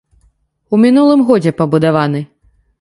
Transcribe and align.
У 0.77 0.79
мінулым 0.85 1.21
годзе 1.29 1.55
пабудаваны. 1.63 2.27